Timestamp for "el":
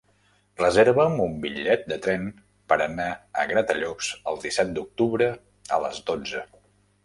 4.33-4.43